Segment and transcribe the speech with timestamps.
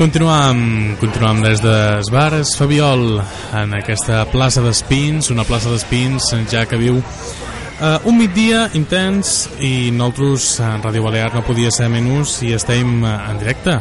[0.00, 3.18] Continuam, continuam des de Bares Fabiol
[3.52, 9.90] en aquesta plaça d'Espins, una plaça d'Espins ja que viu uh, un migdia intens i
[9.92, 13.76] nosaltres en Ràdio Balear no podia ser menys i estem uh, en directe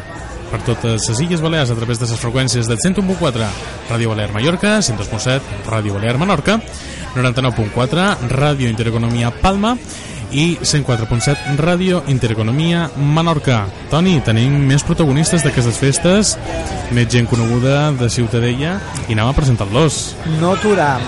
[0.52, 3.48] per totes les Illes Balears a través de les freqüències del 101.4
[3.88, 6.60] Ràdio Balear Mallorca, 102.7 Ràdio Balear Menorca,
[7.16, 9.78] 99.4 Ràdio Intereconomia Palma
[10.32, 13.64] i 104.7 Ràdio Intereconomia Menorca.
[13.90, 16.36] Toni, tenim més protagonistes d'aquestes festes,
[16.96, 20.00] més gent coneguda de Ciutadella i anem a presentar-los.
[20.40, 21.04] No aturam.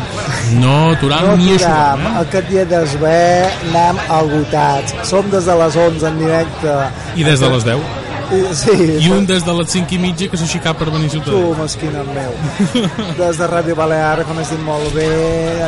[0.59, 2.05] No aturam no ni aturam.
[2.05, 2.13] Eh?
[2.25, 4.95] Aquest dia d'esver anem agotats.
[5.09, 6.77] Som des de les 11 en directe.
[7.15, 8.00] I des de les 10.
[8.31, 11.09] I, sí, I un des de les 5 i mitja que s'ha aixecat per venir
[11.09, 11.57] a Tu, Ciutadella.
[11.61, 12.31] mesquina meu.
[13.19, 15.07] Des de Ràdio Balear, com has dit molt bé,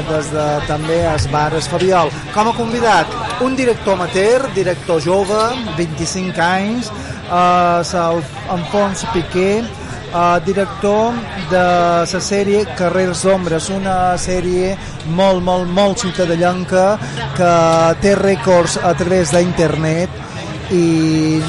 [0.09, 2.11] des de també Esbares Fabiol.
[2.33, 3.07] Com a convidat,
[3.43, 5.41] un director amateur, director jove,
[5.77, 6.91] 25 anys,
[7.27, 8.23] eh, el
[8.55, 11.11] Alfons Piqué, eh, director
[11.51, 11.65] de
[12.13, 14.77] la sèrie Carrers d'Ombres, una sèrie
[15.19, 16.97] molt, molt, molt ciutadellanca
[17.35, 17.51] que
[17.99, 20.09] té rècords a través d'internet
[20.71, 21.41] i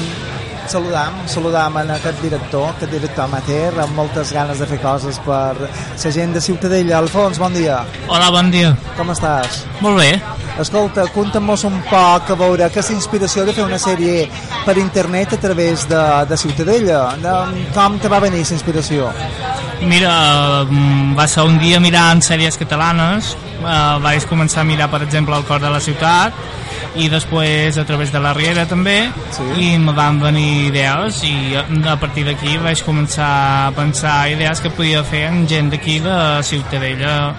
[0.71, 5.53] saludam, saludam en aquest director, aquest director amateur, amb moltes ganes de fer coses per
[5.57, 6.97] la gent de Ciutadella.
[6.99, 7.83] Alfons, bon dia.
[8.07, 8.73] Hola, bon dia.
[8.97, 9.63] Com estàs?
[9.81, 10.09] Molt bé.
[10.61, 14.29] Escolta, conta'm-nos un poc a veure aquesta inspiració de fer una sèrie
[14.63, 17.01] per internet a través de, de Ciutadella.
[17.21, 17.35] De,
[17.75, 19.11] com te va venir aquesta inspiració?
[19.83, 20.13] Mira,
[20.63, 25.35] mm, va ser un dia mirant sèries catalanes, eh, vaig començar a mirar, per exemple,
[25.35, 26.33] El cor de la ciutat,
[26.95, 29.43] i després a través de la Riera també, Sí.
[29.73, 34.69] i me van venir idees, i a partir d'aquí vaig començar a pensar idees que
[34.69, 37.33] podia fer amb gent d'aquí de Ciutadella,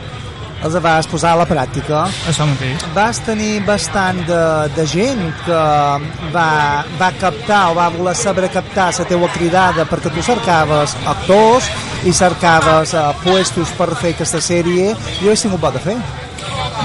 [0.65, 2.07] Els vas posar a la pràctica.
[2.27, 2.81] això mateix.
[2.95, 5.59] Vas tenir bastant de, de gent que
[6.33, 11.69] va, va captar o va voler saber captar la teua cridada perquè tu cercaves actors
[12.05, 15.97] i cercaves uh, puestos per fer aquesta sèrie i ho he tingut bo de fer.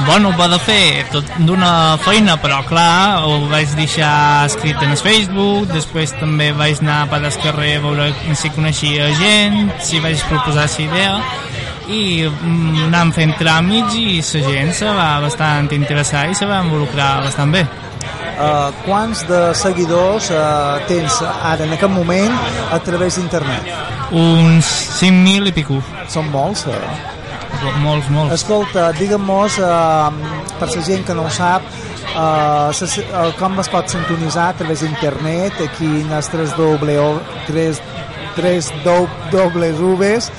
[0.05, 4.99] Bueno, va de fer tot d'una feina, però clar, ho vaig deixar escrit en el
[4.99, 8.07] Facebook, després també vaig anar per el carrer a veure
[8.39, 11.13] si coneixia gent, si vaig proposar la idea,
[11.91, 16.63] i mm, anàvem fent tràmits i la gent se va bastant interessar i se va
[16.65, 17.65] involucrar bastant bé.
[18.41, 22.33] Uh, quants de seguidors uh, tens ara en aquest moment
[22.73, 23.69] a través d'internet?
[24.11, 25.81] Uns 5.000 i pico.
[26.09, 27.10] Són molts, eh?
[27.81, 28.33] Molts, molts.
[28.39, 30.09] Escolta, digue'm-nos, uh,
[30.59, 31.65] per la gent que no ho sap,
[32.15, 37.05] uh, ses, uh, com es pot sintonitzar a través d'internet, aquí en els 3 W,
[37.47, 37.83] 3,
[38.35, 40.31] 3 Ws,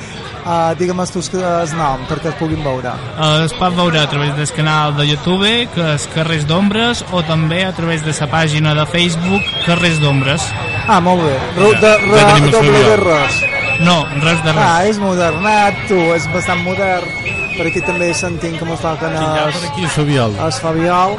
[0.44, 2.92] uh, digue'm tu el nom perquè es puguin veure.
[3.16, 7.22] Eh, es pot veure a través del canal de YouTube, que és Carrers d'Ombres, o
[7.22, 10.42] també a través de la pàgina de Facebook Carrers d'Ombres.
[10.88, 11.38] Ah, molt bé.
[11.56, 13.04] Ja, de, ja tenim el doble de Fabiol.
[13.06, 13.51] res.
[13.82, 14.62] No, res de res.
[14.62, 17.08] Ah, és modernat, tu, és bastant modern.
[17.52, 20.36] Per aquí també sentim com es toquen ja per els, aquí, Fabiol.
[20.40, 21.18] els Fabiol.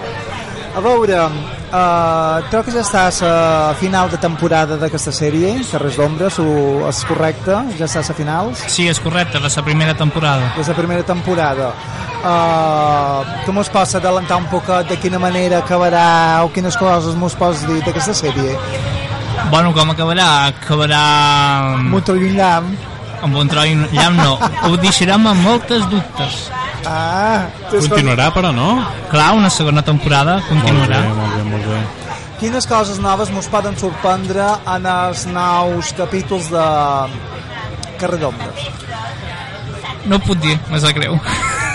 [0.73, 6.39] A veure, uh, crec que ja estàs a final de temporada d'aquesta sèrie, Carrers d'Ombres,
[6.41, 7.59] o és correcte?
[7.77, 8.63] Ja estàs a finals?
[8.73, 10.49] Sí, és correcte, de la primera temporada.
[10.57, 11.69] És la primera temporada.
[12.23, 17.35] Uh, tu mos pots adelantar un poquet de quina manera acabarà o quines coses mos
[17.37, 18.57] pots dir d'aquesta sèrie?
[19.51, 20.27] Bueno, com acabarà?
[20.49, 21.01] Acabarà
[21.75, 22.71] amb, Molt llunyam.
[23.23, 24.37] amb un troi llamp, no.
[24.67, 26.49] Ho deixarem amb moltes dubtes.
[26.85, 28.83] Ah, Continuarà, però, no?
[29.11, 31.01] Clar, una segona temporada Molt continuarà.
[31.01, 31.81] bé, molt bé, molt bé.
[32.39, 36.65] Quines coses noves mos poden sorprendre en els nous capítols de
[38.01, 38.67] Carrer d'Ombres?
[40.05, 41.15] No ho puc dir, me sap greu.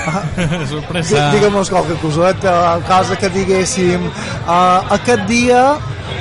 [0.72, 1.30] Sorpresa.
[1.32, 5.62] Digue'm-nos qualque coseta, cosa que diguéssim uh, aquest dia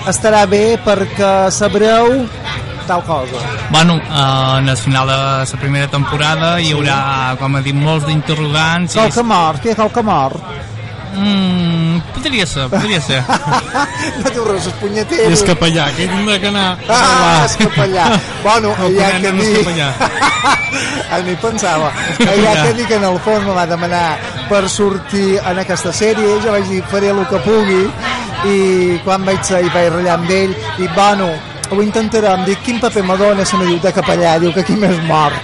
[0.07, 2.27] estarà bé perquè sabreu
[2.87, 3.35] tal cosa.
[3.69, 8.05] Bueno, eh, en el final de la primera temporada hi haurà, com ha dit, molts
[8.07, 8.95] d'interrogants.
[8.95, 9.75] i- Qualque mort, què?
[9.75, 10.39] Qualque mort?
[11.17, 13.23] Mm, podria ser, podria ser.
[14.23, 14.73] no diu res, és
[15.17, 17.45] I és capellà, que tindrà que anar a Ah, parlar.
[17.45, 18.05] és capellà.
[18.43, 19.63] Bueno, El ja que no dir...
[19.63, 19.93] capellà.
[21.09, 21.89] Ah, ni pensava.
[22.19, 24.17] Ja que dic que en el fons me va demanar
[24.49, 27.85] per sortir en aquesta sèrie, jo vaig dir faré el que pugui
[28.45, 30.53] i quan vaig ser i vaig ratllar amb ell
[30.83, 31.31] i bueno,
[31.71, 34.75] ho intentarem dic quin paper me dona si me diu de capellà diu que aquí
[34.79, 35.35] m'és mort.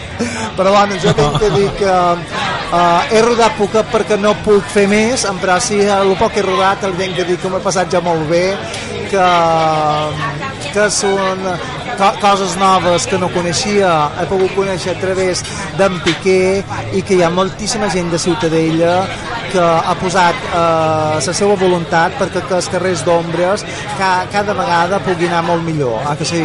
[0.58, 4.86] Però bueno, jo tinc que dir que uh, he rodat poquet perquè no puc fer
[4.88, 5.26] més.
[5.42, 8.04] Però sí, el poc que he rodat el tinc que dir que m'he passat ja
[8.06, 8.46] molt bé
[9.12, 9.30] que,
[10.74, 11.48] que són
[11.98, 13.92] co coses noves que no coneixia
[14.22, 15.44] he pogut conèixer a través
[15.78, 16.64] d'en Piqué
[16.98, 18.96] i que hi ha moltíssima gent de Ciutadella
[19.52, 23.66] que ha posat eh, la seva voluntat perquè que els carrers d'ombres
[24.00, 26.44] ca, cada vegada pugui anar molt millor, ah que sí?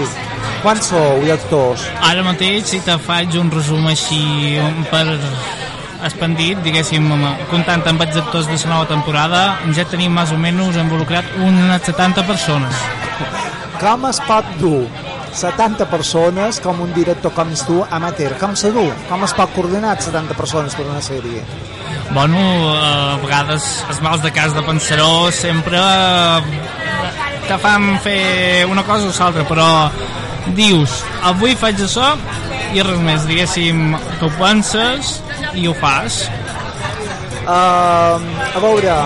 [0.62, 1.86] Quants sou d'actors?
[2.04, 4.58] Ara mateix, si te faig un resum així
[4.90, 5.04] per
[6.06, 7.06] expandit, diguéssim,
[7.50, 9.42] comptant amb els actors de la nova temporada,
[9.74, 12.82] ja tenim més o menys involucrat unes 70 persones.
[13.78, 14.82] Com es pot dur
[15.34, 18.34] 70 persones com un director com és tu, amateur?
[18.40, 18.84] Com se du?
[19.08, 21.44] Com es pot coordinar 70 persones per una sèrie?
[22.12, 26.62] Bueno, eh, a vegades els mals de cas de Pensaró sempre eh,
[27.48, 29.68] te fan fer una cosa o l'altra, però
[30.56, 32.14] dius, avui faig això
[32.76, 35.18] i res més, diguéssim, tu ho penses
[35.56, 36.24] i ho fas.
[37.48, 38.96] Uh, a veure,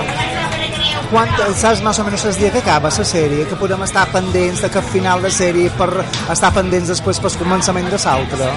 [1.12, 1.28] quan,
[1.58, 4.70] saps més o menys el dia que acaba la sèrie, que podem estar pendents de
[4.72, 5.88] cap final de sèrie per
[6.32, 8.48] estar pendents després pel començament de l'altra.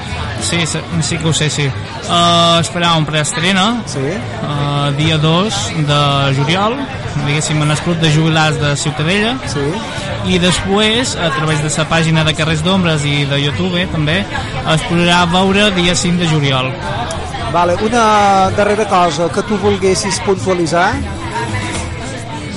[0.42, 1.68] Sí, sí, sí que ho sé, sí.
[2.08, 4.06] Uh, esperar un preestrena, Sí?
[4.42, 6.00] uh, dia 2 de
[6.38, 6.78] juliol,
[7.26, 9.66] diguéssim, en el club de jubilats de Ciutadella, Sí?
[10.34, 14.24] i després, a través de la pàgina de Carrers d'Ombres i de YouTube, també,
[14.74, 16.72] es podrà veure dia 5 de juliol.
[17.54, 20.96] Vale, una darrera cosa que tu volguessis puntualitzar.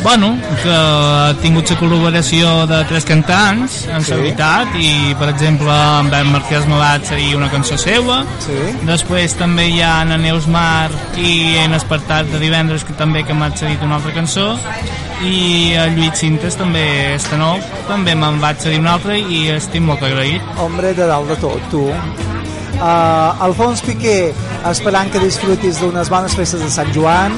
[0.02, 4.12] Bueno, que ha tingut la col·laboració de tres cantants, en Sí.
[4.14, 8.56] veritat, i, per exemple, amb en Marquès Malat seria una cançó seva, Sí.
[8.86, 13.34] Després també hi ha en Neus Mar i en Espartat de divendres que també que
[13.34, 14.56] m'ha cedit una altra cançó
[15.22, 17.58] i el Lluís Cintes també este nou
[17.88, 21.60] també me'n va cedir una altra i estic molt agraït Hombre, de dalt de tot,
[21.70, 21.90] tu.
[22.78, 24.32] Uh, Alfons Piqué,
[24.70, 27.32] esperant que disfrutis d'unes bones festes de Sant Joan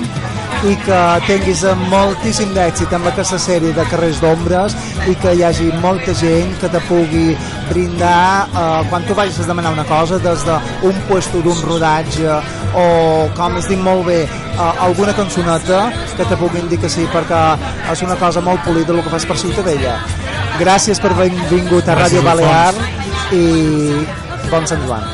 [0.68, 4.74] i que tinguis moltíssim d'èxit amb aquesta sèrie de carrers d'ombres
[5.08, 7.32] i que hi hagi molta gent que te pugui
[7.70, 12.36] brindar uh, quan tu vagis a demanar una cosa des d'un puesto d'un rodatge
[12.76, 12.84] o
[13.38, 15.80] com es diu molt bé uh, alguna cançoneta
[16.18, 17.40] que te puguin dir que sí perquè
[17.94, 19.96] és una cosa molt polida el que fas per Ciutadella.
[20.60, 22.74] Gràcies per haver vingut a Ràdio Balear
[23.32, 23.46] i
[24.52, 25.08] bon Sant Joan.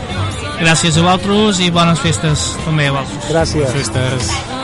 [0.58, 2.50] Gràcies a vosaltres i bones festes.
[2.66, 3.30] També a vosaltres.
[3.30, 3.74] Gràcies.
[3.78, 4.55] Festes.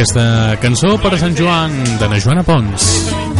[0.00, 3.39] Aquesta cançó per a Sant Joan de na Joana Pons.